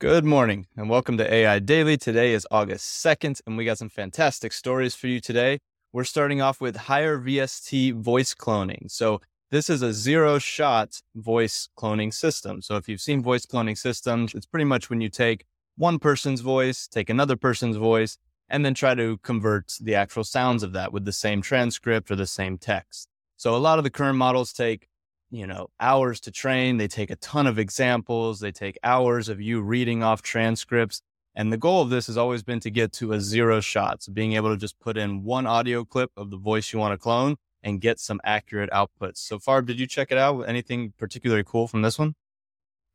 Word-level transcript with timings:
Good 0.00 0.24
morning 0.24 0.68
and 0.76 0.88
welcome 0.88 1.18
to 1.18 1.34
AI 1.34 1.58
Daily. 1.58 1.96
Today 1.96 2.32
is 2.32 2.46
August 2.52 3.04
2nd, 3.04 3.40
and 3.44 3.56
we 3.56 3.64
got 3.64 3.78
some 3.78 3.88
fantastic 3.88 4.52
stories 4.52 4.94
for 4.94 5.08
you 5.08 5.20
today. 5.20 5.58
We're 5.92 6.04
starting 6.04 6.40
off 6.40 6.60
with 6.60 6.76
HierVST 6.76 7.94
voice 7.94 8.32
cloning. 8.32 8.88
So, 8.92 9.20
this 9.50 9.68
is 9.68 9.82
a 9.82 9.92
zero 9.92 10.38
shot 10.38 11.02
voice 11.16 11.68
cloning 11.76 12.14
system. 12.14 12.62
So, 12.62 12.76
if 12.76 12.88
you've 12.88 13.00
seen 13.00 13.24
voice 13.24 13.44
cloning 13.44 13.76
systems, 13.76 14.34
it's 14.34 14.46
pretty 14.46 14.66
much 14.66 14.88
when 14.88 15.00
you 15.00 15.08
take 15.08 15.46
one 15.76 15.98
person's 15.98 16.42
voice, 16.42 16.86
take 16.86 17.10
another 17.10 17.36
person's 17.36 17.76
voice, 17.76 18.18
and 18.48 18.64
then 18.64 18.74
try 18.74 18.94
to 18.94 19.18
convert 19.24 19.72
the 19.80 19.96
actual 19.96 20.22
sounds 20.22 20.62
of 20.62 20.72
that 20.74 20.92
with 20.92 21.06
the 21.06 21.12
same 21.12 21.42
transcript 21.42 22.08
or 22.08 22.14
the 22.14 22.24
same 22.24 22.56
text. 22.56 23.08
So, 23.36 23.56
a 23.56 23.58
lot 23.58 23.78
of 23.78 23.84
the 23.84 23.90
current 23.90 24.16
models 24.16 24.52
take 24.52 24.86
you 25.30 25.46
know, 25.46 25.68
hours 25.80 26.20
to 26.20 26.30
train. 26.30 26.76
They 26.76 26.88
take 26.88 27.10
a 27.10 27.16
ton 27.16 27.46
of 27.46 27.58
examples. 27.58 28.40
They 28.40 28.52
take 28.52 28.78
hours 28.82 29.28
of 29.28 29.40
you 29.40 29.60
reading 29.60 30.02
off 30.02 30.22
transcripts. 30.22 31.02
And 31.34 31.52
the 31.52 31.58
goal 31.58 31.82
of 31.82 31.90
this 31.90 32.06
has 32.06 32.16
always 32.16 32.42
been 32.42 32.60
to 32.60 32.70
get 32.70 32.92
to 32.94 33.12
a 33.12 33.20
zero 33.20 33.60
shot. 33.60 34.02
So 34.02 34.12
being 34.12 34.32
able 34.32 34.50
to 34.50 34.56
just 34.56 34.80
put 34.80 34.96
in 34.96 35.22
one 35.22 35.46
audio 35.46 35.84
clip 35.84 36.10
of 36.16 36.30
the 36.30 36.36
voice 36.36 36.72
you 36.72 36.78
want 36.78 36.92
to 36.92 36.98
clone 36.98 37.36
and 37.62 37.80
get 37.80 38.00
some 38.00 38.20
accurate 38.24 38.70
outputs. 38.70 39.18
So 39.18 39.38
far, 39.38 39.62
did 39.62 39.78
you 39.78 39.86
check 39.86 40.10
it 40.10 40.18
out? 40.18 40.40
Anything 40.42 40.94
particularly 40.98 41.44
cool 41.46 41.68
from 41.68 41.82
this 41.82 41.98
one? 41.98 42.14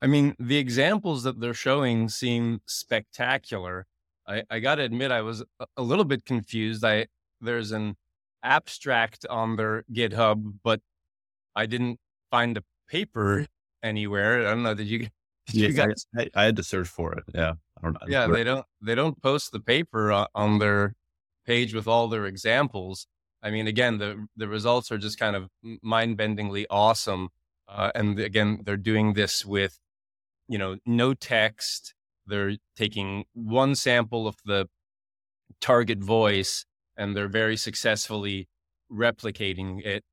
I 0.02 0.08
mean, 0.08 0.36
the 0.40 0.58
examples 0.58 1.24
that 1.24 1.40
they're 1.40 1.54
showing 1.54 2.10
seem 2.10 2.62
spectacular. 2.66 3.86
I, 4.28 4.44
I 4.50 4.60
got 4.60 4.76
to 4.76 4.84
admit, 4.84 5.12
I 5.12 5.22
was 5.22 5.44
a 5.78 5.82
little 5.82 6.06
bit 6.06 6.26
confused. 6.26 6.84
I 6.84 7.08
there's 7.40 7.72
an 7.72 7.96
abstract 8.42 9.26
on 9.30 9.56
their 9.56 9.84
GitHub, 9.94 10.56
but 10.64 10.82
I 11.56 11.66
didn't 11.66 12.00
find 12.34 12.58
a 12.58 12.64
paper 12.90 13.46
anywhere. 13.84 14.48
I 14.48 14.52
don't 14.52 14.64
know. 14.64 14.74
Did 14.74 14.88
you? 14.88 15.00
Did 15.48 15.56
yes, 15.56 15.70
you 15.70 15.74
guys? 15.74 16.06
I, 16.18 16.42
I, 16.42 16.46
had 16.46 16.56
to 16.56 16.64
search 16.64 16.88
for 16.88 17.14
it. 17.14 17.26
Yeah, 17.36 17.54
I 17.78 17.82
don't 17.82 17.94
know. 17.94 18.08
Yeah, 18.08 18.28
they 18.28 18.44
don't. 18.44 18.66
They 18.82 18.96
don't 18.96 19.22
post 19.22 19.52
the 19.52 19.60
paper 19.60 20.26
on 20.34 20.60
their 20.60 20.96
page 21.46 21.76
with 21.76 21.88
all 21.88 22.08
their 22.08 22.26
examples. 22.26 23.08
I 23.44 23.52
mean, 23.52 23.68
again, 23.68 23.98
the 23.98 24.26
the 24.36 24.48
results 24.48 24.92
are 24.92 24.98
just 24.98 25.20
kind 25.20 25.36
of 25.36 25.50
mind 25.82 26.18
bendingly 26.18 26.66
awesome. 26.70 27.30
Uh, 27.68 27.92
and 27.94 28.20
again, 28.20 28.62
they're 28.66 28.78
doing 28.78 29.14
this 29.14 29.46
with, 29.46 29.80
you 30.48 30.58
know, 30.58 30.78
no 30.86 31.14
text. 31.14 31.94
They're 32.26 32.56
taking 32.78 33.26
one 33.34 33.76
sample 33.76 34.28
of 34.28 34.38
the 34.46 34.70
target 35.60 36.00
voice, 36.00 36.66
and 36.98 37.16
they're 37.16 37.28
very 37.28 37.58
successfully 37.58 38.48
replicating 38.90 39.86
it 39.86 40.04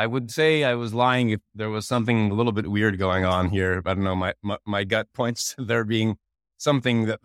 I 0.00 0.06
would 0.06 0.30
say 0.30 0.64
I 0.64 0.76
was 0.76 0.94
lying 0.94 1.28
if 1.28 1.40
there 1.54 1.68
was 1.68 1.86
something 1.86 2.30
a 2.30 2.34
little 2.34 2.52
bit 2.52 2.70
weird 2.70 2.98
going 2.98 3.26
on 3.26 3.50
here. 3.50 3.82
I 3.84 3.92
don't 3.92 4.02
know. 4.02 4.16
My, 4.16 4.32
my, 4.42 4.56
my 4.64 4.82
gut 4.84 5.08
points 5.14 5.54
to 5.56 5.64
there 5.66 5.84
being 5.84 6.16
something 6.56 7.04
that 7.04 7.20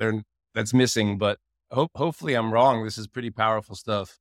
that's 0.54 0.74
missing, 0.74 1.18
but 1.18 1.38
hope, 1.72 1.92
hopefully 1.96 2.34
I'm 2.34 2.52
wrong. 2.52 2.84
This 2.84 2.98
is 2.98 3.08
pretty 3.08 3.30
powerful 3.30 3.76
stuff. 3.78 4.20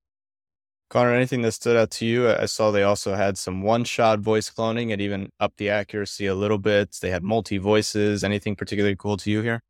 Conner, 0.89 1.13
anything 1.13 1.43
that 1.43 1.51
stood 1.51 1.77
out 1.77 1.91
to 1.93 2.07
you? 2.07 2.31
I 2.31 2.47
saw 2.47 2.71
they 2.71 2.85
also 2.85 3.17
had 3.17 3.37
some 3.37 3.61
one 3.63 3.83
shot 3.83 4.21
voice 4.21 4.49
cloning 4.49 4.93
and 4.93 5.01
even 5.01 5.31
upped 5.41 5.57
the 5.57 5.71
accuracy 5.71 6.27
a 6.27 6.37
little 6.37 6.59
bit. 6.59 6.97
They 7.03 7.11
had 7.11 7.25
multi 7.25 7.59
voices. 7.59 8.23
Anything 8.23 8.55
particularly 8.55 8.95
cool 8.95 9.17
to 9.17 9.33
you 9.33 9.43
here? 9.43 9.63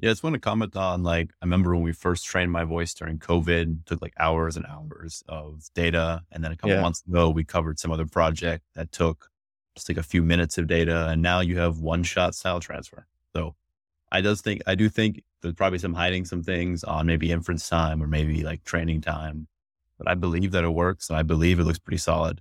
Yeah, 0.00 0.08
I 0.08 0.12
just 0.12 0.22
want 0.22 0.32
to 0.32 0.40
comment 0.40 0.76
on 0.76 1.02
like 1.02 1.30
I 1.42 1.44
remember 1.44 1.74
when 1.74 1.84
we 1.84 1.92
first 1.92 2.24
trained 2.24 2.50
my 2.50 2.64
voice 2.64 2.94
during 2.94 3.18
COVID, 3.18 3.84
took 3.84 4.00
like 4.00 4.14
hours 4.18 4.56
and 4.56 4.64
hours 4.64 5.22
of 5.28 5.68
data. 5.74 6.22
And 6.32 6.42
then 6.42 6.52
a 6.52 6.56
couple 6.56 6.74
yeah. 6.76 6.80
months 6.80 7.02
ago 7.06 7.28
we 7.28 7.44
covered 7.44 7.78
some 7.78 7.92
other 7.92 8.06
project 8.06 8.64
that 8.74 8.92
took 8.92 9.28
just 9.76 9.90
like 9.90 9.98
a 9.98 10.02
few 10.02 10.22
minutes 10.22 10.56
of 10.56 10.66
data. 10.66 11.08
And 11.08 11.20
now 11.20 11.40
you 11.40 11.58
have 11.58 11.80
one 11.80 12.02
shot 12.02 12.34
style 12.34 12.60
transfer. 12.60 13.06
So 13.36 13.54
I 14.10 14.22
does 14.22 14.40
think 14.40 14.62
I 14.66 14.74
do 14.74 14.88
think 14.88 15.22
there's 15.42 15.54
probably 15.54 15.78
some 15.78 15.92
hiding 15.92 16.24
some 16.24 16.42
things 16.42 16.82
on 16.82 17.04
maybe 17.06 17.30
inference 17.30 17.68
time 17.68 18.02
or 18.02 18.06
maybe 18.06 18.42
like 18.42 18.64
training 18.64 19.02
time. 19.02 19.48
But 19.98 20.08
I 20.08 20.14
believe 20.14 20.52
that 20.52 20.64
it 20.64 20.70
works 20.70 21.10
and 21.10 21.18
I 21.18 21.24
believe 21.24 21.60
it 21.60 21.64
looks 21.64 21.78
pretty 21.78 21.98
solid. 21.98 22.40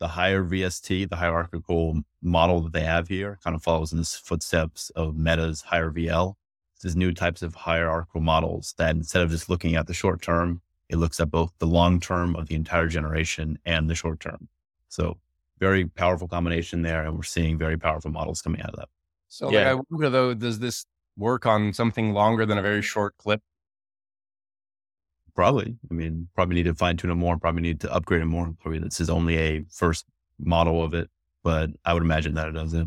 The 0.00 0.08
HierVST, 0.08 1.08
the 1.08 1.16
hierarchical 1.16 2.02
model 2.22 2.60
that 2.62 2.72
they 2.72 2.82
have 2.82 3.06
here 3.06 3.38
kind 3.44 3.54
of 3.54 3.62
follows 3.62 3.92
in 3.92 3.98
the 3.98 4.04
footsteps 4.04 4.90
of 4.96 5.16
Meta's 5.16 5.62
higher 5.62 5.92
VL 5.92 6.34
these 6.82 6.96
new 6.96 7.12
types 7.12 7.42
of 7.42 7.54
hierarchical 7.54 8.20
models 8.20 8.74
that 8.78 8.94
instead 8.94 9.22
of 9.22 9.30
just 9.30 9.48
looking 9.48 9.76
at 9.76 9.86
the 9.86 9.94
short 9.94 10.22
term, 10.22 10.60
it 10.88 10.96
looks 10.96 11.20
at 11.20 11.30
both 11.30 11.52
the 11.58 11.66
long 11.66 12.00
term 12.00 12.34
of 12.36 12.48
the 12.48 12.54
entire 12.54 12.88
generation 12.88 13.58
and 13.64 13.88
the 13.90 13.94
short 13.94 14.20
term. 14.20 14.48
So 14.88 15.18
very 15.58 15.86
powerful 15.86 16.28
combination 16.28 16.82
there. 16.82 17.04
And 17.04 17.16
we're 17.16 17.24
seeing 17.24 17.58
very 17.58 17.76
powerful 17.76 18.10
models 18.10 18.42
coming 18.42 18.60
out 18.62 18.70
of 18.70 18.76
that. 18.76 18.88
So 19.28 19.50
yeah. 19.50 19.72
like, 19.72 19.78
I 19.78 19.82
wonder 19.90 20.10
though, 20.10 20.34
does 20.34 20.58
this 20.58 20.86
work 21.16 21.46
on 21.46 21.72
something 21.72 22.12
longer 22.12 22.46
than 22.46 22.58
a 22.58 22.62
very 22.62 22.82
short 22.82 23.16
clip? 23.18 23.42
Probably. 25.34 25.76
I 25.90 25.94
mean, 25.94 26.28
probably 26.34 26.56
need 26.56 26.64
to 26.64 26.74
fine 26.74 26.96
tune 26.96 27.10
it 27.10 27.14
more, 27.14 27.38
probably 27.38 27.62
need 27.62 27.80
to 27.80 27.92
upgrade 27.92 28.22
it 28.22 28.26
more. 28.26 28.54
Probably 28.60 28.80
this 28.80 29.00
is 29.00 29.10
only 29.10 29.36
a 29.36 29.64
first 29.70 30.06
model 30.38 30.82
of 30.82 30.94
it, 30.94 31.10
but 31.42 31.70
I 31.84 31.94
would 31.94 32.02
imagine 32.02 32.34
that 32.34 32.48
it 32.48 32.52
does. 32.52 32.74
Yeah. 32.74 32.84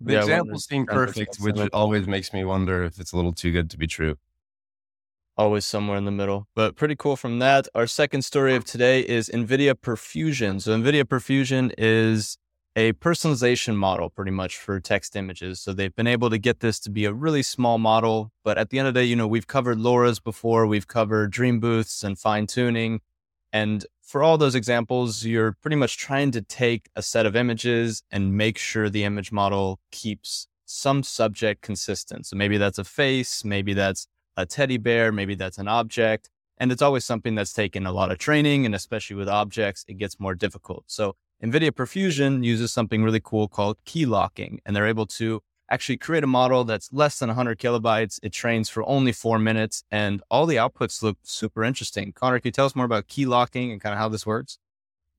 The 0.00 0.12
yeah, 0.12 0.20
examples 0.20 0.64
seem 0.66 0.86
perfect, 0.86 1.38
which 1.40 1.56
always 1.72 2.06
makes 2.06 2.32
me 2.32 2.44
wonder 2.44 2.84
if 2.84 3.00
it's 3.00 3.12
a 3.12 3.16
little 3.16 3.32
too 3.32 3.50
good 3.50 3.68
to 3.70 3.78
be 3.78 3.86
true. 3.86 4.16
Always 5.36 5.64
somewhere 5.64 5.96
in 5.96 6.04
the 6.04 6.10
middle, 6.10 6.48
but 6.54 6.76
pretty 6.76 6.96
cool 6.96 7.16
from 7.16 7.38
that. 7.38 7.68
Our 7.74 7.86
second 7.86 8.22
story 8.22 8.54
of 8.54 8.64
today 8.64 9.00
is 9.00 9.28
NVIDIA 9.28 9.74
Perfusion. 9.74 10.60
So, 10.60 10.76
NVIDIA 10.76 11.04
Perfusion 11.04 11.72
is 11.78 12.38
a 12.74 12.92
personalization 12.94 13.76
model 13.76 14.10
pretty 14.10 14.32
much 14.32 14.56
for 14.56 14.80
text 14.80 15.14
images. 15.14 15.60
So, 15.60 15.72
they've 15.72 15.94
been 15.94 16.08
able 16.08 16.30
to 16.30 16.38
get 16.38 16.58
this 16.58 16.80
to 16.80 16.90
be 16.90 17.04
a 17.04 17.12
really 17.12 17.42
small 17.42 17.78
model. 17.78 18.32
But 18.42 18.58
at 18.58 18.70
the 18.70 18.80
end 18.80 18.88
of 18.88 18.94
the 18.94 19.00
day, 19.00 19.06
you 19.06 19.14
know, 19.14 19.28
we've 19.28 19.46
covered 19.46 19.78
LoRA's 19.78 20.18
before, 20.18 20.66
we've 20.66 20.88
covered 20.88 21.30
dream 21.30 21.60
booths 21.60 22.02
and 22.02 22.18
fine 22.18 22.48
tuning. 22.48 23.00
And 23.52 23.86
for 24.08 24.22
all 24.22 24.38
those 24.38 24.54
examples, 24.54 25.26
you're 25.26 25.52
pretty 25.60 25.76
much 25.76 25.98
trying 25.98 26.30
to 26.30 26.40
take 26.40 26.88
a 26.96 27.02
set 27.02 27.26
of 27.26 27.36
images 27.36 28.02
and 28.10 28.32
make 28.32 28.56
sure 28.56 28.88
the 28.88 29.04
image 29.04 29.30
model 29.30 29.80
keeps 29.92 30.48
some 30.64 31.02
subject 31.02 31.60
consistent. 31.60 32.24
So 32.24 32.34
maybe 32.34 32.56
that's 32.56 32.78
a 32.78 32.84
face, 32.84 33.44
maybe 33.44 33.74
that's 33.74 34.06
a 34.34 34.46
teddy 34.46 34.78
bear, 34.78 35.12
maybe 35.12 35.34
that's 35.34 35.58
an 35.58 35.68
object. 35.68 36.30
And 36.56 36.72
it's 36.72 36.80
always 36.80 37.04
something 37.04 37.34
that's 37.34 37.52
taken 37.52 37.84
a 37.84 37.92
lot 37.92 38.10
of 38.10 38.16
training. 38.16 38.64
And 38.64 38.74
especially 38.74 39.16
with 39.16 39.28
objects, 39.28 39.84
it 39.86 39.98
gets 39.98 40.18
more 40.18 40.34
difficult. 40.34 40.84
So 40.86 41.14
NVIDIA 41.44 41.70
Perfusion 41.70 42.42
uses 42.42 42.72
something 42.72 43.04
really 43.04 43.20
cool 43.22 43.46
called 43.46 43.76
key 43.84 44.06
locking, 44.06 44.60
and 44.64 44.74
they're 44.74 44.88
able 44.88 45.06
to 45.06 45.42
actually 45.70 45.96
create 45.96 46.24
a 46.24 46.28
model 46.28 46.64
that's 46.64 46.92
less 46.92 47.18
than 47.18 47.28
100 47.28 47.58
kilobytes. 47.58 48.18
It 48.22 48.32
trains 48.32 48.68
for 48.68 48.86
only 48.88 49.12
four 49.12 49.38
minutes, 49.38 49.84
and 49.90 50.22
all 50.30 50.46
the 50.46 50.56
outputs 50.56 51.02
look 51.02 51.18
super 51.22 51.64
interesting. 51.64 52.12
Conner, 52.12 52.38
can 52.38 52.48
you 52.48 52.52
tell 52.52 52.66
us 52.66 52.76
more 52.76 52.84
about 52.84 53.08
key 53.08 53.26
locking 53.26 53.72
and 53.72 53.80
kind 53.80 53.92
of 53.92 53.98
how 53.98 54.08
this 54.08 54.26
works? 54.26 54.58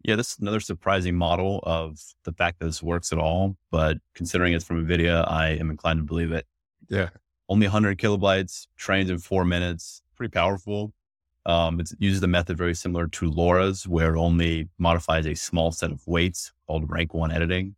Yeah, 0.03 0.15
this 0.15 0.33
is 0.33 0.39
another 0.39 0.61
surprising 0.61 1.15
model 1.15 1.59
of 1.63 1.99
the 2.23 2.31
fact 2.31 2.59
that 2.59 2.65
this 2.65 2.81
works 2.81 3.11
at 3.11 3.19
all. 3.19 3.57
But 3.69 3.97
considering 4.15 4.53
it's 4.53 4.65
from 4.65 4.85
NVIDIA, 4.85 5.29
I 5.29 5.49
am 5.49 5.69
inclined 5.69 5.99
to 5.99 6.03
believe 6.03 6.31
it. 6.31 6.45
Yeah. 6.87 7.09
Only 7.49 7.67
100 7.67 7.97
kilobytes, 7.97 8.67
trains 8.77 9.09
in 9.09 9.17
four 9.17 9.43
minutes, 9.43 10.01
pretty 10.15 10.31
powerful. 10.31 10.93
Um, 11.45 11.79
it 11.79 11.91
uses 11.99 12.21
a 12.21 12.27
method 12.27 12.57
very 12.57 12.75
similar 12.75 13.07
to 13.07 13.31
LoRA's, 13.31 13.87
where 13.87 14.15
it 14.15 14.19
only 14.19 14.69
modifies 14.77 15.25
a 15.25 15.35
small 15.35 15.71
set 15.71 15.91
of 15.91 16.05
weights 16.05 16.53
called 16.67 16.89
rank 16.89 17.13
one 17.13 17.31
editing. 17.31 17.75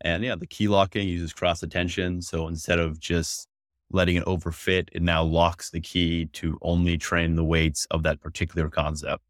And 0.00 0.22
yeah, 0.22 0.36
the 0.36 0.46
key 0.46 0.68
locking 0.68 1.08
uses 1.08 1.32
cross 1.32 1.62
attention. 1.62 2.22
So 2.22 2.48
instead 2.48 2.78
of 2.78 3.00
just 3.00 3.48
letting 3.90 4.16
it 4.16 4.24
overfit, 4.26 4.88
it 4.92 5.02
now 5.02 5.22
locks 5.22 5.70
the 5.70 5.80
key 5.80 6.26
to 6.26 6.58
only 6.62 6.98
train 6.98 7.36
the 7.36 7.44
weights 7.44 7.86
of 7.90 8.02
that 8.04 8.20
particular 8.20 8.68
concept. 8.68 9.22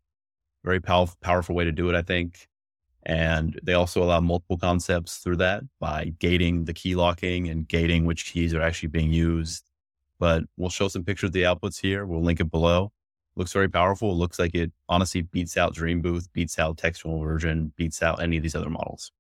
Very 0.65 0.81
pow- 0.81 1.09
powerful 1.23 1.55
way 1.55 1.65
to 1.65 1.73
do 1.73 1.89
it, 1.89 1.95
I 1.95 2.03
think. 2.03 2.49
And 3.05 3.59
they 3.63 3.75
also 3.75 4.03
allow 4.03 4.21
multiple 4.21 4.59
concepts 4.59 5.19
through 5.19 5.37
that 5.37 5.63
by 5.81 6.13
gating 6.19 6.65
the 6.65 6.75
key 6.75 6.95
locking 6.95 7.49
and 7.49 7.67
gating 7.67 8.05
which 8.05 8.31
keys 8.31 8.53
are 8.53 8.61
actually 8.61 8.91
being 8.91 9.13
used. 9.13 9.65
But 10.19 10.45
we'll 10.57 10.69
show 10.69 10.89
some 10.89 11.05
pictures 11.05 11.29
of 11.29 11.33
the 11.33 11.45
outputs 11.45 11.81
here. 11.81 12.05
We'll 12.05 12.23
link 12.23 12.41
it 12.41 12.51
below. 12.51 12.93
Looks 13.37 13.53
very 13.53 13.69
powerful. 13.69 14.19
Looks 14.19 14.39
like 14.39 14.55
it 14.55 14.73
honestly 14.89 15.23
beats 15.23 15.57
out 15.57 15.75
DreamBooth, 15.75 16.29
beats 16.33 16.59
out 16.59 16.77
Textual 16.77 17.15
Inversion, 17.15 17.73
beats 17.77 18.03
out 18.03 18.21
any 18.21 18.37
of 18.37 18.43
these 18.43 18.57
other 18.57 18.69
models. 18.69 19.13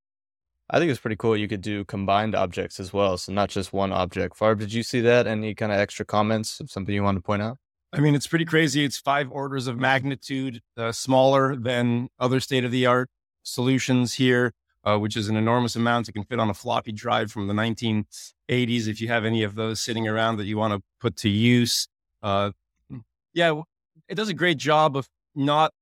I 0.70 0.78
think 0.78 0.90
it's 0.90 1.00
pretty 1.00 1.16
cool. 1.16 1.36
You 1.36 1.48
could 1.48 1.62
do 1.62 1.84
combined 1.84 2.34
objects 2.34 2.78
as 2.78 2.92
well. 2.92 3.16
So 3.16 3.32
not 3.32 3.48
just 3.48 3.72
one 3.72 3.92
object. 3.92 4.38
Farb, 4.38 4.58
did 4.58 4.72
you 4.72 4.82
see 4.82 5.00
that? 5.00 5.26
Any 5.26 5.54
kind 5.54 5.72
of 5.72 5.78
extra 5.78 6.04
comments 6.04 6.60
something 6.66 6.94
you 6.94 7.02
want 7.02 7.16
to 7.16 7.22
point 7.22 7.42
out? 7.42 7.56
I 7.92 8.00
mean, 8.00 8.14
it's 8.14 8.26
pretty 8.26 8.44
crazy. 8.44 8.84
It's 8.84 8.98
five 8.98 9.30
orders 9.32 9.66
of 9.66 9.78
magnitude 9.78 10.60
uh, 10.76 10.92
smaller 10.92 11.56
than 11.56 12.08
other 12.18 12.38
state 12.38 12.64
of 12.64 12.70
the 12.70 12.84
art 12.84 13.08
solutions 13.44 14.14
here, 14.14 14.52
uh, 14.84 14.98
which 14.98 15.16
is 15.16 15.28
an 15.28 15.36
enormous 15.36 15.74
amount. 15.74 16.08
It 16.08 16.12
can 16.12 16.24
fit 16.24 16.38
on 16.38 16.50
a 16.50 16.54
floppy 16.54 16.92
drive 16.92 17.32
from 17.32 17.46
the 17.46 17.54
1980s 17.54 18.88
if 18.88 19.00
you 19.00 19.08
have 19.08 19.24
any 19.24 19.42
of 19.42 19.54
those 19.54 19.80
sitting 19.80 20.06
around 20.06 20.36
that 20.36 20.44
you 20.44 20.58
want 20.58 20.74
to 20.74 20.82
put 21.00 21.16
to 21.16 21.30
use. 21.30 21.88
Uh, 22.22 22.50
yeah, 23.32 23.58
it 24.06 24.16
does 24.16 24.28
a 24.28 24.34
great 24.34 24.58
job 24.58 24.98
of 24.98 25.08
not, 25.34 25.72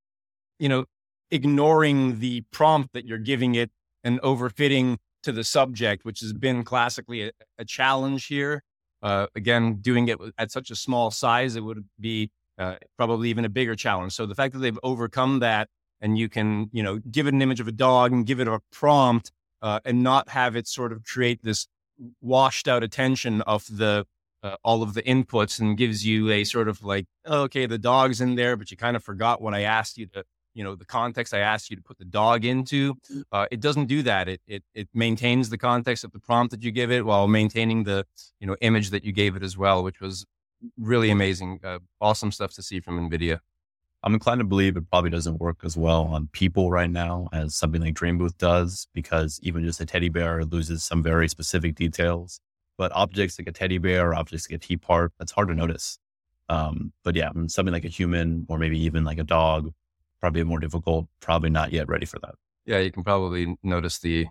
you 0.61 0.69
know, 0.69 0.85
ignoring 1.33 2.21
the 2.21 2.43
prompt 2.53 2.93
that 2.93 3.05
you're 3.05 3.19
giving 3.19 3.57
it 3.57 3.73
and 4.07 4.21
overfitting 4.23 4.97
to 5.25 5.33
the 5.33 5.45
subject, 5.45 6.05
which 6.05 6.21
has 6.21 6.33
been 6.33 6.63
classically 6.63 7.23
a, 7.25 7.31
a 7.59 7.65
challenge 7.65 8.27
here. 8.27 8.63
Uh, 9.03 9.27
again, 9.35 9.77
doing 9.81 10.09
it 10.09 10.19
at 10.39 10.51
such 10.51 10.71
a 10.71 10.77
small 10.77 11.11
size, 11.11 11.57
it 11.57 11.65
would 11.65 11.85
be 12.01 12.31
uh, 12.59 12.77
probably 12.97 13.29
even 13.29 13.45
a 13.45 13.49
bigger 13.49 13.75
challenge. 13.75 14.13
So 14.13 14.25
the 14.25 14.35
fact 14.35 14.55
that 14.55 14.61
they've 14.61 14.79
overcome 14.83 15.41
that 15.41 15.69
and 16.01 16.17
you 16.17 16.29
can, 16.29 16.71
you 16.73 16.83
know, 16.83 17.01
give 17.11 17.27
it 17.27 17.35
an 17.35 17.43
image 17.43 17.61
of 17.61 17.69
a 17.69 17.73
dog 17.73 18.13
and 18.13 18.25
give 18.25 18.41
it 18.41 18.49
a 18.49 18.61
prompt 18.73 19.33
uh, 19.61 19.81
and 19.85 20.03
not 20.03 20.31
have 20.31 20.57
it 20.57 20.69
sort 20.69 20.93
of 20.93 21.05
create 21.05 21.43
this 21.43 21.67
washed 22.21 22.69
out 22.69 22.83
attention 22.83 23.43
of 23.43 23.65
the 23.71 24.07
uh, 24.43 24.57
all 24.63 24.83
of 24.83 24.95
the 24.95 25.03
inputs 25.03 25.59
and 25.59 25.77
gives 25.77 26.07
you 26.07 26.31
a 26.31 26.45
sort 26.45 26.69
of 26.69 26.85
like, 26.85 27.07
oh, 27.25 27.43
okay, 27.43 27.67
the 27.67 27.79
dog's 27.79 28.21
in 28.21 28.37
there, 28.37 28.57
but 28.57 28.71
you 28.71 28.77
kind 28.77 28.95
of 28.95 29.03
forgot 29.03 29.43
what 29.43 29.55
I 29.55 29.63
asked 29.63 29.99
you 29.99 30.07
to, 30.09 30.25
you 30.57 30.65
know, 30.65 30.75
the 30.75 30.87
context 30.87 31.35
I 31.35 31.41
asked 31.41 31.69
you 31.69 31.77
to 31.77 31.83
put 31.83 31.99
the 31.99 32.07
dog 32.07 32.47
into. 32.47 32.95
Mm. 33.13 33.23
Uh, 33.31 33.47
it 33.51 33.61
doesn't 33.61 33.87
do 33.87 34.03
that. 34.05 34.27
It, 34.27 34.41
it 34.47 34.65
it 34.75 34.89
maintains 34.95 35.51
the 35.51 35.59
context 35.59 36.03
of 36.03 36.13
the 36.13 36.19
prompt 36.19 36.51
that 36.53 36.63
you 36.63 36.71
give 36.71 36.91
it 36.91 37.05
while 37.05 37.29
maintaining 37.29 37.85
the 37.85 38.07
you 38.41 38.47
know 38.47 38.57
image 38.63 38.89
that 38.91 39.05
you 39.05 39.13
gave 39.13 39.37
it 39.37 39.43
as 39.43 39.59
well, 39.59 39.85
which 39.85 40.01
was 40.01 40.25
really 40.79 41.11
amazing. 41.11 41.61
Uh, 41.63 41.81
awesome 42.01 42.33
stuff 42.33 42.55
to 42.55 42.63
see 42.63 42.81
from 42.81 43.11
NVIDIA. 43.11 43.41
I'm 44.03 44.15
inclined 44.15 44.41
to 44.41 44.45
believe 44.45 44.77
it 44.77 44.89
probably 44.91 45.11
doesn't 45.11 45.41
work 45.41 45.59
as 45.63 45.77
well 45.77 46.05
on 46.05 46.29
people 46.33 46.71
right 46.71 46.91
now 46.91 47.29
as 47.33 47.55
something 47.55 47.83
like 47.83 47.95
DreamBooth 47.95 48.39
does, 48.39 48.87
because 48.95 49.39
even 49.43 49.65
just 49.65 49.81
a 49.81 49.87
teddy 49.87 50.09
bear 50.09 50.45
loses 50.45 50.85
some 50.85 51.03
very 51.03 51.29
specific 51.29 51.75
details. 51.75 52.41
But 52.79 52.93
objects 52.93 53.39
like 53.39 53.49
a 53.49 53.53
teddy 53.53 53.79
bear 53.79 54.11
or 54.11 54.15
objects 54.15 54.49
like 54.51 54.57
a 54.57 54.67
teapot, 54.67 55.11
that's 55.19 55.33
hard 55.33 55.49
to 55.49 55.55
notice. 55.55 55.99
Um, 56.49 56.93
but 57.05 57.15
yeah, 57.15 57.31
something 57.49 57.73
like 57.73 57.85
a 57.85 57.89
human 57.89 58.47
or 58.49 58.59
maybe 58.59 58.79
even 58.79 59.05
like 59.05 59.19
a 59.19 59.25
dog, 59.25 59.73
probably 60.21 60.45
more 60.45 60.59
difficult, 60.59 61.07
probably 61.21 61.51
not 61.51 61.73
yet 61.73 61.89
ready 61.89 62.07
for 62.07 62.19
that. 62.21 62.35
Yeah, 62.65 62.79
you 62.79 62.91
can 62.91 63.05
probably 63.05 63.57
notice 63.63 63.99
the 63.99 64.27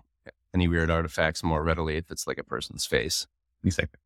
any 0.54 0.68
weird 0.68 0.90
artifacts 0.90 1.42
more 1.42 1.62
readily 1.62 1.96
if 1.96 2.10
it's 2.10 2.26
like 2.26 2.38
a 2.38 2.44
person's 2.44 2.86
face. 2.86 3.26
Exactly. 3.64 4.00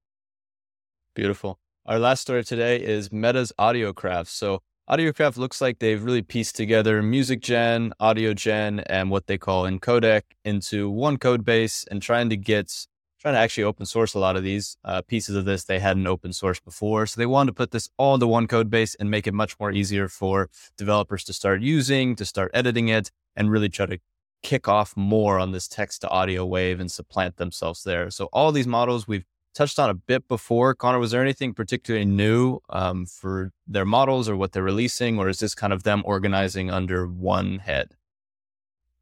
Beautiful. 1.15 1.59
Our 1.87 1.99
last 1.99 2.21
story 2.21 2.45
today 2.45 2.77
is 2.77 3.13
Meta's 3.13 3.53
AudioCraft. 3.59 4.29
So 4.29 4.63
AudioCraft 4.91 5.37
looks 5.37 5.61
like 5.61 5.79
they've 5.79 6.03
really 6.03 6.23
pieced 6.23 6.57
together 6.57 7.03
MusicGen, 7.03 7.93
audio 8.01 8.35
gen, 8.35 8.81
and 8.81 9.11
what 9.11 9.27
they 9.27 9.39
call 9.39 9.65
EnCodec 9.65 10.23
into 10.45 10.91
one 10.91 11.17
code 11.17 11.45
base 11.45 11.85
and 11.91 12.03
trying 12.03 12.29
to 12.31 12.37
get 12.37 12.87
trying 13.21 13.35
to 13.35 13.39
actually 13.39 13.65
open 13.65 13.87
source 13.87 14.15
a 14.15 14.19
lot 14.19 14.37
of 14.37 14.43
these 14.43 14.77
uh, 14.85 15.03
pieces 15.03 15.37
of 15.37 15.45
this 15.45 15.65
they 15.65 15.79
hadn't 15.79 16.07
open 16.07 16.33
source 16.33 16.61
before 16.61 17.07
so 17.07 17.21
they 17.21 17.27
wanted 17.27 17.51
to 17.51 17.55
put 17.55 17.71
this 17.71 17.89
all 17.97 18.15
into 18.15 18.27
one 18.27 18.47
code 18.47 18.71
base 18.71 18.95
and 18.97 19.11
make 19.11 19.27
it 19.27 19.35
much 19.35 19.59
more 19.61 19.71
easier 19.73 20.09
for 20.09 20.49
developers 20.77 21.25
to 21.25 21.33
start 21.33 21.61
using 21.61 22.17
to 22.17 22.25
start 22.25 22.51
editing 22.55 22.89
it 22.89 23.11
and 23.37 23.51
really 23.51 23.69
try 23.69 23.87
to 23.87 23.99
kick 24.43 24.67
off 24.67 24.97
more 24.97 25.39
on 25.39 25.53
this 25.53 25.69
text 25.69 26.01
to 26.01 26.09
audio 26.09 26.47
wave 26.47 26.81
and 26.81 26.91
supplant 26.91 27.37
themselves 27.37 27.85
there 27.85 28.11
so 28.11 28.29
all 28.33 28.53
these 28.53 28.67
models 28.67 29.07
we've 29.07 29.25
touched 29.55 29.79
on 29.79 29.91
a 29.91 29.95
bit 29.95 30.29
before. 30.29 30.75
Conner, 30.75 30.99
was 30.99 31.11
there 31.11 31.23
anything 31.23 31.55
particularly 31.55 32.05
new 32.05 32.61
um, 32.71 33.07
for 33.07 33.53
their 33.67 33.85
models 33.85 34.29
or 34.29 34.37
what 34.37 34.53
they're 34.53 34.63
releasing, 34.63 35.19
or 35.19 35.29
is 35.29 35.41
this 35.41 35.55
kind 35.55 35.73
of 35.73 35.83
them 35.83 36.03
organizing 36.05 36.71
under 36.71 37.07
one 37.07 37.59
head? 37.59 37.97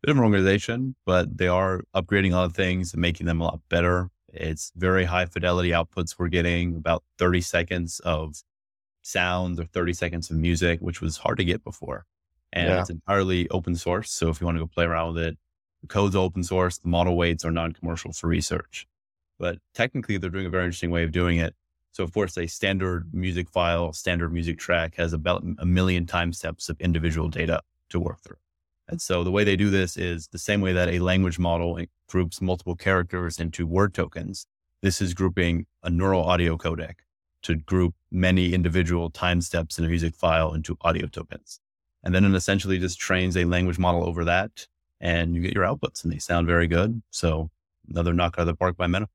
Bit 0.03 0.13
of 0.13 0.19
an 0.19 0.25
organization, 0.25 0.95
but 1.05 1.37
they 1.37 1.49
are 1.49 1.83
upgrading 1.95 2.33
a 2.33 2.37
lot 2.37 2.45
of 2.45 2.55
things 2.55 2.93
and 2.93 3.03
making 3.03 3.27
them 3.27 3.41
a 3.41 3.45
lot 3.45 3.61
better. 3.69 4.11
It's 4.33 4.73
very 4.77 5.05
high 5.05 5.27
fidelity 5.27 5.71
outputs. 5.71 6.17
We're 6.19 6.29
getting 6.29 6.77
about 6.77 7.03
30 7.19 7.41
seconds 7.41 8.01
of 8.01 8.37
sound 9.03 9.59
or 9.59 9.65
30 9.65 9.93
seconds 9.95 10.31
of 10.31 10.37
music, 10.37 10.81
which 10.81 11.01
was 11.01 11.17
hard 11.17 11.39
to 11.39 11.45
get 11.45 11.65
before. 11.65 12.07
And 12.53 12.69
yeah. 12.69 12.81
it's 12.81 12.91
entirely 12.91 13.49
open 13.51 13.75
source. 13.75 14.11
So 14.11 14.29
if 14.29 14.41
you 14.41 14.47
want 14.47 14.57
to 14.57 14.63
go 14.63 14.71
play 14.73 14.85
around 14.85 15.15
with 15.15 15.25
it, 15.25 15.39
the 15.81 15.89
code's 15.89 16.17
open 16.17 16.45
source. 16.45 16.79
The 16.79 16.89
model 16.89 17.17
weights 17.17 17.45
are 17.45 17.51
non 17.51 17.73
commercial 17.73 18.13
for 18.13 18.29
research 18.29 18.87
but 19.39 19.59
technically 19.75 20.19
they're 20.19 20.31
doing 20.31 20.47
a 20.47 20.51
very 20.51 20.65
interesting 20.65 20.91
way 20.91 21.05
of 21.05 21.13
doing 21.13 21.39
it. 21.39 21.55
So 21.93 22.05
of 22.05 22.13
course, 22.13 22.37
a 22.37 22.47
standard 22.47 23.13
music 23.13 23.49
file, 23.49 23.93
standard 23.93 24.33
music 24.33 24.59
track 24.59 24.97
has 24.97 25.13
about 25.13 25.43
a 25.59 25.67
million 25.67 26.07
time 26.07 26.33
steps 26.33 26.69
of 26.69 26.81
individual 26.81 27.29
data 27.29 27.63
to 27.91 27.99
work 27.99 28.21
through. 28.21 28.37
And 28.89 29.03
so 29.03 29.23
the 29.23 29.31
way 29.31 29.45
they 29.45 29.57
do 29.57 29.71
this 29.71 29.97
is 29.97 30.29
the 30.29 30.39
same 30.39 30.61
way 30.61 30.73
that 30.73 30.89
a 30.89 30.99
language 31.01 31.39
model 31.39 31.79
groups 32.09 32.41
multiple 32.41 32.75
characters 32.75 33.39
into 33.39 33.67
word 33.67 33.93
tokens. 33.93 34.47
This 34.81 35.03
is 35.03 35.13
grouping 35.13 35.67
a 35.83 35.91
neural 35.91 36.25
audio 36.25 36.57
codec 36.57 36.95
to 37.43 37.57
group 37.57 37.95
many 38.11 38.55
individual 38.55 39.11
time 39.11 39.41
steps 39.41 39.79
in 39.79 39.85
a 39.85 39.89
music 39.89 40.15
file 40.15 40.55
into 40.55 40.77
audio 40.81 41.07
tokens. 41.07 41.61
And 42.03 42.15
then 42.15 42.25
it 42.25 42.35
essentially 42.35 42.79
just 42.79 42.99
trains 42.99 43.37
a 43.37 43.45
language 43.45 43.79
model 43.79 44.05
over 44.05 44.25
that 44.25 44.67
and 45.01 45.35
you 45.35 45.43
get 45.43 45.55
your 45.55 45.65
outputs 45.65 46.03
and 46.03 46.13
they 46.13 46.19
sound 46.19 46.47
very 46.47 46.67
good. 46.67 47.03
So 47.11 47.51
another 47.89 48.15
knock 48.15 48.37
out 48.39 48.43
of 48.43 48.47
the 48.47 48.57
park 48.57 48.77
by 48.77 48.87
Meta. 48.87 49.09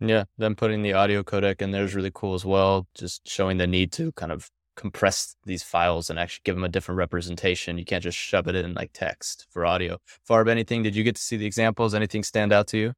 Yeah, 0.00 0.24
them 0.36 0.56
putting 0.56 0.82
the 0.82 0.92
audio 0.92 1.22
codec 1.22 1.62
in 1.62 1.70
there 1.70 1.84
is 1.84 1.94
really 1.94 2.10
cool 2.12 2.34
as 2.34 2.44
well. 2.44 2.86
Just 2.94 3.26
showing 3.26 3.56
the 3.56 3.66
need 3.66 3.92
to 3.92 4.12
kind 4.12 4.30
of 4.30 4.50
compress 4.76 5.36
these 5.44 5.62
files 5.62 6.10
and 6.10 6.18
actually 6.18 6.42
give 6.44 6.54
them 6.54 6.64
a 6.64 6.68
different 6.68 6.98
representation. 6.98 7.78
You 7.78 7.84
can't 7.84 8.02
just 8.02 8.18
shove 8.18 8.46
it 8.46 8.54
in 8.54 8.74
like 8.74 8.90
text 8.92 9.46
for 9.50 9.66
audio. 9.66 9.98
Farb, 10.28 10.48
anything? 10.48 10.82
Did 10.82 10.94
you 10.94 11.02
get 11.02 11.16
to 11.16 11.22
see 11.22 11.36
the 11.36 11.46
examples? 11.46 11.94
Anything 11.94 12.22
stand 12.22 12.52
out 12.52 12.68
to 12.68 12.78
you? 12.78 12.92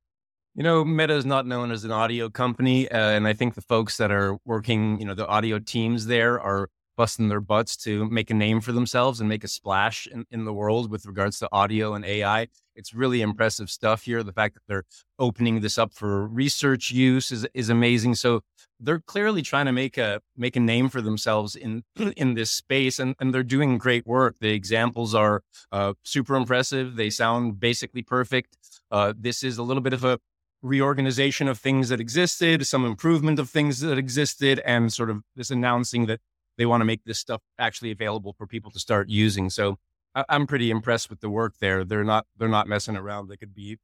You 0.54 0.64
know, 0.64 0.84
Meta 0.84 1.14
is 1.14 1.24
not 1.24 1.46
known 1.46 1.70
as 1.70 1.84
an 1.84 1.92
audio 1.92 2.28
company, 2.28 2.90
uh, 2.90 3.10
and 3.10 3.28
I 3.28 3.32
think 3.32 3.54
the 3.54 3.62
folks 3.62 3.96
that 3.98 4.10
are 4.10 4.38
working, 4.44 4.98
you 4.98 5.06
know, 5.06 5.14
the 5.14 5.26
audio 5.26 5.60
teams 5.60 6.06
there 6.06 6.40
are 6.40 6.68
busting 6.98 7.28
their 7.28 7.40
butts 7.40 7.76
to 7.76 8.10
make 8.10 8.28
a 8.28 8.34
name 8.34 8.60
for 8.60 8.72
themselves 8.72 9.20
and 9.20 9.28
make 9.28 9.44
a 9.44 9.48
splash 9.48 10.08
in, 10.08 10.26
in 10.32 10.44
the 10.44 10.52
world 10.52 10.90
with 10.90 11.06
regards 11.06 11.38
to 11.38 11.48
audio 11.52 11.94
and 11.94 12.04
AI. 12.04 12.48
It's 12.74 12.92
really 12.92 13.22
impressive 13.22 13.70
stuff 13.70 14.02
here. 14.02 14.24
The 14.24 14.32
fact 14.32 14.54
that 14.54 14.64
they're 14.66 14.82
opening 15.16 15.60
this 15.60 15.78
up 15.78 15.94
for 15.94 16.26
research 16.26 16.90
use 16.90 17.30
is 17.30 17.46
is 17.54 17.70
amazing. 17.70 18.16
So 18.16 18.40
they're 18.80 18.98
clearly 18.98 19.42
trying 19.42 19.66
to 19.66 19.72
make 19.72 19.96
a 19.96 20.20
make 20.36 20.56
a 20.56 20.60
name 20.60 20.88
for 20.88 21.00
themselves 21.00 21.54
in 21.54 21.84
in 22.16 22.34
this 22.34 22.50
space, 22.50 22.98
and 22.98 23.14
and 23.20 23.32
they're 23.32 23.44
doing 23.44 23.78
great 23.78 24.04
work. 24.04 24.36
The 24.40 24.50
examples 24.50 25.14
are 25.14 25.42
uh, 25.70 25.94
super 26.02 26.34
impressive. 26.34 26.96
They 26.96 27.10
sound 27.10 27.60
basically 27.60 28.02
perfect. 28.02 28.56
Uh, 28.90 29.12
this 29.16 29.44
is 29.44 29.56
a 29.56 29.62
little 29.62 29.82
bit 29.82 29.92
of 29.92 30.04
a 30.04 30.18
reorganization 30.62 31.46
of 31.46 31.58
things 31.58 31.88
that 31.88 32.00
existed, 32.00 32.66
some 32.66 32.84
improvement 32.84 33.38
of 33.38 33.48
things 33.48 33.78
that 33.80 33.98
existed, 33.98 34.60
and 34.64 34.92
sort 34.92 35.10
of 35.10 35.22
this 35.36 35.50
announcing 35.50 36.06
that 36.06 36.20
they 36.58 36.66
want 36.66 36.82
to 36.82 36.84
make 36.84 37.04
this 37.04 37.18
stuff 37.18 37.40
actually 37.58 37.90
available 37.90 38.34
for 38.36 38.46
people 38.46 38.70
to 38.72 38.78
start 38.78 39.08
using. 39.08 39.48
So 39.48 39.78
I, 40.14 40.24
am 40.28 40.46
pretty 40.46 40.70
impressed 40.70 41.08
with 41.08 41.20
the 41.20 41.30
work 41.30 41.54
there. 41.60 41.84
They're 41.84 42.04
not 42.04 42.26
they're 42.36 42.48
not 42.48 42.68
messing 42.68 42.96
around. 42.96 43.28
They 43.28 43.36
could 43.36 43.54
be 43.54 43.78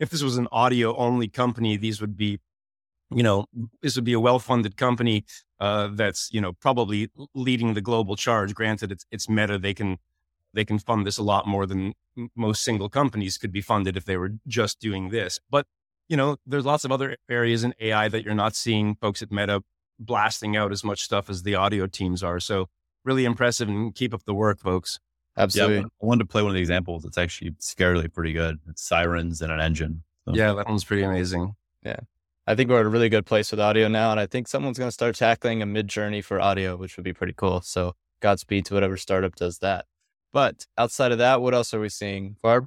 if 0.00 0.10
this 0.10 0.22
was 0.22 0.36
an 0.36 0.48
audio 0.50 0.96
only 0.96 1.28
company, 1.28 1.76
these 1.76 2.00
would 2.00 2.16
be, 2.16 2.40
you 3.10 3.22
know, 3.22 3.46
this 3.82 3.94
would 3.94 4.04
be 4.04 4.14
a 4.14 4.20
well 4.20 4.38
funded 4.38 4.76
company 4.76 5.24
uh, 5.60 5.88
that's 5.92 6.30
you 6.32 6.40
know 6.40 6.52
probably 6.54 7.10
leading 7.34 7.74
the 7.74 7.80
global 7.80 8.16
charge. 8.16 8.54
Granted, 8.54 8.90
it's 8.90 9.04
it's 9.10 9.28
Meta. 9.28 9.58
They 9.58 9.74
can 9.74 9.98
they 10.54 10.64
can 10.64 10.78
fund 10.78 11.06
this 11.06 11.18
a 11.18 11.22
lot 11.22 11.46
more 11.46 11.66
than 11.66 11.92
most 12.34 12.62
single 12.62 12.88
companies 12.88 13.38
could 13.38 13.52
be 13.52 13.60
funded 13.60 13.96
if 13.96 14.04
they 14.04 14.16
were 14.16 14.30
just 14.46 14.80
doing 14.80 15.10
this. 15.10 15.40
But 15.50 15.66
you 16.08 16.16
know, 16.16 16.36
there's 16.46 16.66
lots 16.66 16.84
of 16.84 16.92
other 16.92 17.16
areas 17.28 17.64
in 17.64 17.74
AI 17.80 18.08
that 18.08 18.24
you're 18.24 18.34
not 18.34 18.54
seeing 18.54 18.94
folks 18.94 19.22
at 19.22 19.30
Meta 19.30 19.62
blasting 19.98 20.56
out 20.56 20.72
as 20.72 20.84
much 20.84 21.02
stuff 21.02 21.30
as 21.30 21.42
the 21.42 21.54
audio 21.54 21.86
teams 21.86 22.22
are. 22.22 22.40
So 22.40 22.68
really 23.04 23.24
impressive 23.24 23.68
and 23.68 23.94
keep 23.94 24.14
up 24.14 24.24
the 24.24 24.34
work, 24.34 24.60
folks. 24.60 24.98
Absolutely. 25.36 25.76
Yeah, 25.76 25.82
I 26.02 26.06
wanted 26.06 26.20
to 26.20 26.26
play 26.26 26.42
one 26.42 26.50
of 26.50 26.54
the 26.54 26.60
examples. 26.60 27.04
It's 27.04 27.18
actually 27.18 27.52
scarily 27.52 28.12
pretty 28.12 28.32
good. 28.32 28.60
It's 28.68 28.82
sirens 28.82 29.42
and 29.42 29.52
an 29.52 29.60
engine. 29.60 30.02
So. 30.24 30.34
Yeah, 30.34 30.52
that 30.54 30.68
one's 30.68 30.84
pretty 30.84 31.02
amazing. 31.02 31.54
Yeah. 31.84 32.00
I 32.46 32.54
think 32.54 32.70
we're 32.70 32.80
at 32.80 32.86
a 32.86 32.90
really 32.90 33.08
good 33.08 33.26
place 33.26 33.50
with 33.50 33.60
audio 33.60 33.88
now. 33.88 34.10
And 34.10 34.20
I 34.20 34.26
think 34.26 34.48
someone's 34.48 34.78
going 34.78 34.88
to 34.88 34.92
start 34.92 35.16
tackling 35.16 35.62
a 35.62 35.66
Midjourney 35.66 36.22
for 36.22 36.40
audio, 36.40 36.76
which 36.76 36.96
would 36.96 37.04
be 37.04 37.12
pretty 37.12 37.32
cool. 37.32 37.62
So 37.62 37.94
Godspeed 38.20 38.66
to 38.66 38.74
whatever 38.74 38.96
startup 38.96 39.34
does 39.34 39.58
that. 39.58 39.86
But 40.32 40.66
outside 40.76 41.12
of 41.12 41.18
that, 41.18 41.40
what 41.40 41.54
else 41.54 41.72
are 41.74 41.80
we 41.80 41.88
seeing? 41.88 42.36
Farb? 42.42 42.66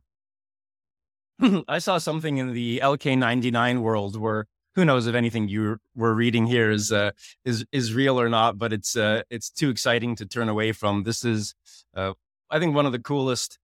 I 1.67 1.79
saw 1.79 1.97
something 1.97 2.37
in 2.37 2.53
the 2.53 2.79
LK99 2.83 3.79
world 3.79 4.19
where 4.19 4.47
who 4.77 4.85
knows 4.85 5.07
if 5.07 5.15
anything 5.15 5.49
you 5.49 5.79
were 5.95 6.13
reading 6.13 6.45
here 6.45 6.69
is 6.69 6.91
uh, 6.91 7.09
is 7.43 7.65
is 7.71 7.95
real 7.95 8.21
or 8.21 8.29
not, 8.29 8.59
but 8.59 8.71
it's 8.71 8.95
uh, 8.95 9.23
it's 9.29 9.49
too 9.49 9.69
exciting 9.69 10.15
to 10.15 10.25
turn 10.25 10.47
away 10.47 10.71
from. 10.71 11.03
This 11.03 11.25
is, 11.25 11.55
uh, 11.95 12.13
I 12.51 12.59
think, 12.59 12.75
one 12.75 12.85
of 12.85 12.91
the 12.91 12.99
coolest 12.99 13.57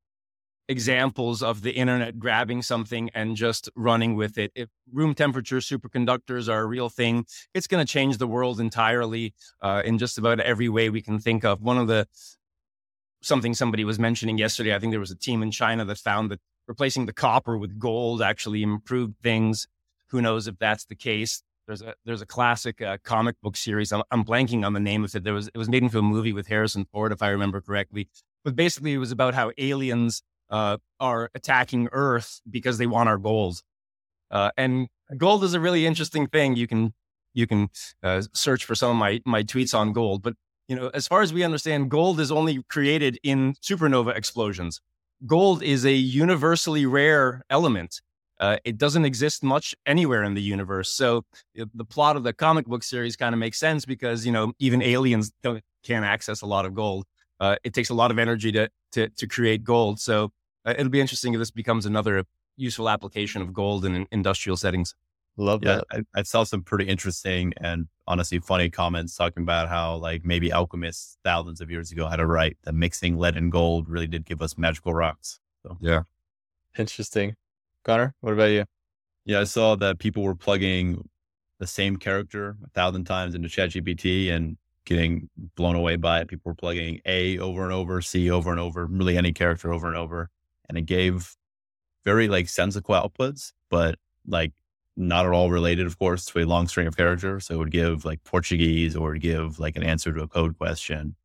examples 0.67 1.43
of 1.43 1.61
the 1.61 1.73
internet 1.73 2.17
grabbing 2.17 2.63
something 2.63 3.11
and 3.13 3.35
just 3.35 3.69
running 3.75 4.15
with 4.15 4.39
it. 4.39 4.51
If 4.55 4.69
room 4.91 5.13
temperature 5.13 5.57
superconductors 5.57 6.49
are 6.49 6.61
a 6.61 6.65
real 6.65 6.89
thing, 6.89 7.25
it's 7.53 7.67
going 7.67 7.85
to 7.85 7.91
change 7.91 8.17
the 8.17 8.27
world 8.27 8.59
entirely 8.59 9.35
uh, 9.61 9.83
in 9.85 9.99
just 9.99 10.17
about 10.17 10.39
every 10.39 10.69
way 10.69 10.89
we 10.89 11.01
can 11.03 11.19
think 11.19 11.45
of. 11.45 11.61
One 11.61 11.77
of 11.77 11.87
the 11.87 12.07
something 13.21 13.53
somebody 13.53 13.85
was 13.85 13.99
mentioning 13.99 14.39
yesterday, 14.39 14.73
I 14.73 14.79
think 14.79 14.91
there 14.91 14.99
was 14.99 15.11
a 15.11 15.15
team 15.15 15.43
in 15.43 15.51
China 15.51 15.85
that 15.85 15.99
found 15.99 16.31
that 16.31 16.39
replacing 16.67 17.05
the 17.05 17.13
copper 17.13 17.55
with 17.55 17.77
gold 17.77 18.23
actually 18.23 18.63
improved 18.63 19.15
things. 19.21 19.67
Who 20.13 20.21
knows 20.21 20.47
if 20.47 20.57
that's 20.59 20.85
the 20.85 20.95
case? 20.95 21.41
There's 21.65 21.81
a 21.81 21.95
there's 22.05 22.21
a 22.21 22.25
classic 22.25 22.81
uh, 22.81 22.97
comic 23.03 23.35
book 23.41 23.57
series. 23.57 23.91
I'm, 23.91 24.03
I'm 24.11 24.23
blanking 24.23 24.63
on 24.63 24.73
the 24.73 24.79
name 24.79 25.03
of 25.03 25.15
it. 25.15 25.23
There 25.23 25.33
was 25.33 25.47
it 25.47 25.57
was 25.57 25.67
made 25.67 25.81
into 25.81 25.97
a 25.97 26.03
movie 26.03 26.33
with 26.33 26.47
Harrison 26.47 26.85
Ford, 26.91 27.11
if 27.11 27.23
I 27.23 27.29
remember 27.29 27.61
correctly. 27.61 28.09
But 28.45 28.55
basically, 28.55 28.93
it 28.93 28.99
was 28.99 29.11
about 29.11 29.33
how 29.33 29.51
aliens 29.57 30.21
uh, 30.51 30.77
are 30.99 31.31
attacking 31.33 31.89
Earth 31.91 32.41
because 32.47 32.77
they 32.77 32.85
want 32.85 33.09
our 33.09 33.17
gold. 33.17 33.61
Uh, 34.29 34.51
and 34.55 34.87
gold 35.17 35.43
is 35.43 35.55
a 35.55 35.59
really 35.59 35.87
interesting 35.87 36.27
thing. 36.27 36.55
You 36.55 36.67
can 36.67 36.93
you 37.33 37.47
can 37.47 37.69
uh, 38.03 38.21
search 38.33 38.65
for 38.65 38.75
some 38.75 38.91
of 38.91 38.97
my 38.97 39.19
my 39.25 39.41
tweets 39.41 39.73
on 39.73 39.93
gold. 39.93 40.21
But 40.21 40.35
you 40.67 40.75
know, 40.75 40.91
as 40.93 41.07
far 41.07 41.23
as 41.23 41.33
we 41.33 41.43
understand, 41.43 41.89
gold 41.89 42.19
is 42.19 42.31
only 42.31 42.61
created 42.69 43.17
in 43.23 43.55
supernova 43.63 44.15
explosions. 44.15 44.79
Gold 45.25 45.63
is 45.63 45.85
a 45.85 45.93
universally 45.93 46.85
rare 46.85 47.43
element. 47.49 48.01
Uh, 48.43 48.57
it 48.65 48.77
doesn't 48.77 49.05
exist 49.05 49.41
much 49.41 49.73
anywhere 49.85 50.21
in 50.25 50.33
the 50.33 50.41
universe. 50.41 50.89
So 50.89 51.23
the 51.55 51.85
plot 51.85 52.17
of 52.17 52.23
the 52.23 52.33
comic 52.33 52.65
book 52.65 52.83
series 52.83 53.15
kind 53.15 53.33
of 53.33 53.39
makes 53.39 53.57
sense 53.57 53.85
because 53.85 54.25
you 54.25 54.33
know 54.33 54.51
even 54.59 54.81
aliens 54.81 55.31
can't 55.41 56.03
access 56.03 56.41
a 56.41 56.45
lot 56.45 56.65
of 56.65 56.75
gold. 56.75 57.05
Uh, 57.39 57.55
it 57.63 57.73
takes 57.73 57.89
a 57.89 57.93
lot 57.93 58.11
of 58.11 58.19
energy 58.19 58.51
to 58.51 58.67
to, 58.91 59.07
to 59.07 59.27
create 59.27 59.63
gold. 59.63 60.01
So 60.01 60.33
uh, 60.65 60.73
it'll 60.77 60.89
be 60.89 60.99
interesting 60.99 61.33
if 61.33 61.39
this 61.39 61.51
becomes 61.51 61.85
another 61.85 62.25
useful 62.57 62.89
application 62.89 63.41
of 63.41 63.53
gold 63.53 63.85
in 63.85 64.07
industrial 64.11 64.57
settings. 64.57 64.93
Love 65.37 65.61
yeah, 65.63 65.79
that. 65.91 66.05
I, 66.13 66.19
I, 66.19 66.23
saw 66.23 66.43
some 66.43 66.63
pretty 66.63 66.89
interesting 66.89 67.53
and 67.61 67.87
honestly 68.07 68.39
funny 68.39 68.69
comments 68.69 69.15
talking 69.15 69.43
about 69.43 69.69
how 69.69 69.95
like 69.95 70.25
maybe 70.25 70.51
alchemists 70.51 71.17
thousands 71.23 71.61
of 71.61 71.71
years 71.71 71.93
ago 71.93 72.09
had 72.09 72.19
a 72.19 72.27
right 72.27 72.57
that 72.65 72.73
mixing 72.73 73.17
lead 73.17 73.37
and 73.37 73.53
gold 73.53 73.87
really 73.87 74.05
did 74.05 74.25
give 74.25 74.41
us 74.41 74.57
magical 74.57 74.93
rocks. 74.93 75.39
So 75.63 75.77
yeah, 75.79 76.01
interesting. 76.77 77.37
Conner, 77.83 78.13
what 78.21 78.33
about 78.33 78.45
you? 78.45 78.65
Yeah, 79.25 79.39
I 79.39 79.43
saw 79.45 79.75
that 79.75 79.99
people 79.99 80.23
were 80.23 80.35
plugging 80.35 81.07
the 81.59 81.67
same 81.67 81.97
character 81.97 82.57
a 82.63 82.69
thousand 82.69 83.05
times 83.05 83.35
into 83.35 83.47
ChatGPT 83.47 84.31
and 84.31 84.57
getting 84.85 85.29
blown 85.55 85.75
away 85.75 85.95
by 85.95 86.19
it. 86.21 86.27
People 86.27 86.49
were 86.49 86.55
plugging 86.55 86.99
A 87.05 87.39
over 87.39 87.63
and 87.63 87.71
over, 87.73 88.01
C 88.01 88.29
over 88.29 88.51
and 88.51 88.59
over, 88.59 88.85
really 88.85 89.17
any 89.17 89.31
character 89.31 89.73
over 89.73 89.87
and 89.87 89.95
over, 89.95 90.29
and 90.67 90.77
it 90.77 90.83
gave 90.83 91.35
very 92.05 92.27
like 92.27 92.49
sensical 92.49 92.95
outputs, 92.95 93.53
but 93.69 93.95
like 94.27 94.51
not 94.95 95.25
at 95.25 95.31
all 95.31 95.49
related, 95.49 95.87
of 95.87 95.97
course, 95.97 96.25
to 96.25 96.39
a 96.39 96.45
long 96.45 96.67
string 96.67 96.87
of 96.87 96.97
characters. 96.97 97.45
So 97.45 97.55
it 97.55 97.57
would 97.57 97.71
give 97.71 98.05
like 98.05 98.23
Portuguese 98.23 98.95
or 98.95 99.15
give 99.15 99.59
like 99.59 99.75
an 99.75 99.83
answer 99.83 100.13
to 100.13 100.21
a 100.23 100.27
code 100.27 100.57
question. 100.57 101.15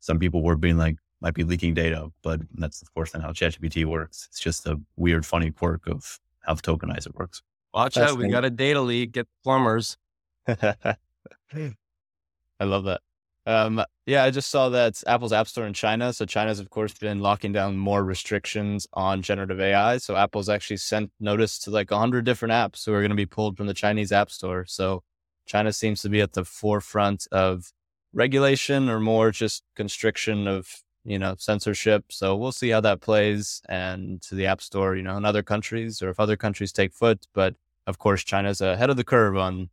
Some 0.00 0.18
people 0.18 0.42
were 0.42 0.56
being 0.56 0.78
like, 0.78 0.96
might 1.22 1.34
be 1.34 1.44
leaking 1.44 1.74
data, 1.74 2.10
but 2.22 2.40
that's 2.54 2.82
of 2.82 2.92
course 2.92 3.14
not 3.14 3.22
how 3.22 3.30
ChatGPT 3.30 3.84
works. 3.84 4.26
It's 4.28 4.40
just 4.40 4.66
a 4.66 4.78
weird, 4.96 5.24
funny 5.24 5.50
quirk 5.50 5.86
of 5.86 6.18
how 6.40 6.54
the 6.54 6.62
tokenizer 6.62 7.14
works. 7.14 7.42
Watch 7.72 7.96
out, 7.96 8.18
we 8.18 8.28
got 8.28 8.44
a 8.44 8.50
data 8.50 8.80
leak. 8.80 9.12
Get 9.12 9.28
plumbers. 9.42 9.96
I 10.46 10.96
love 12.60 12.84
that. 12.84 13.00
Um, 13.44 13.82
yeah, 14.06 14.22
I 14.22 14.30
just 14.30 14.50
saw 14.50 14.68
that 14.68 15.02
Apple's 15.06 15.32
App 15.32 15.48
Store 15.48 15.66
in 15.66 15.72
China. 15.72 16.12
So 16.12 16.24
China's 16.24 16.60
of 16.60 16.70
course 16.70 16.92
been 16.94 17.20
locking 17.20 17.52
down 17.52 17.76
more 17.76 18.04
restrictions 18.04 18.86
on 18.92 19.22
generative 19.22 19.60
AI. 19.60 19.98
So 19.98 20.16
Apple's 20.16 20.48
actually 20.48 20.76
sent 20.76 21.10
notice 21.18 21.58
to 21.60 21.70
like 21.70 21.90
hundred 21.90 22.24
different 22.24 22.52
apps 22.52 22.84
who 22.84 22.92
are 22.92 23.00
going 23.00 23.10
to 23.10 23.16
be 23.16 23.26
pulled 23.26 23.56
from 23.56 23.66
the 23.66 23.74
Chinese 23.74 24.12
App 24.12 24.30
Store. 24.30 24.64
So 24.66 25.02
China 25.46 25.72
seems 25.72 26.02
to 26.02 26.08
be 26.08 26.20
at 26.20 26.34
the 26.34 26.44
forefront 26.44 27.26
of 27.32 27.72
regulation 28.12 28.88
or 28.88 29.00
more 29.00 29.30
just 29.30 29.64
constriction 29.74 30.46
of 30.46 30.82
you 31.04 31.18
know 31.18 31.34
censorship. 31.38 32.04
So 32.10 32.36
we'll 32.36 32.52
see 32.52 32.70
how 32.70 32.80
that 32.80 33.00
plays 33.00 33.62
and 33.68 34.20
to 34.22 34.34
the 34.34 34.46
App 34.46 34.60
Store, 34.62 34.96
you 34.96 35.02
know, 35.02 35.16
in 35.16 35.24
other 35.24 35.42
countries 35.42 36.02
or 36.02 36.10
if 36.10 36.20
other 36.20 36.36
countries 36.36 36.72
take 36.72 36.92
foot. 36.92 37.26
But 37.32 37.54
of 37.86 37.98
course, 37.98 38.24
China's 38.24 38.60
ahead 38.60 38.90
of 38.90 38.96
the 38.96 39.04
curve 39.04 39.36
on 39.36 39.70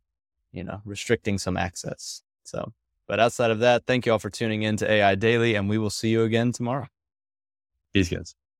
you 0.52 0.64
know 0.64 0.80
restricting 0.84 1.38
some 1.38 1.56
access. 1.56 2.22
So 2.44 2.72
but 3.06 3.18
outside 3.18 3.50
of 3.50 3.58
that, 3.58 3.86
thank 3.86 4.06
you 4.06 4.12
all 4.12 4.20
for 4.20 4.30
tuning 4.30 4.62
in 4.62 4.76
to 4.76 4.88
AI 4.88 5.16
Daily, 5.16 5.56
and 5.56 5.68
we 5.68 5.78
will 5.78 5.90
see 5.90 6.10
you 6.10 6.22
again 6.22 6.52
tomorrow. 6.52 6.86
Peace, 7.92 8.08
guys. 8.08 8.36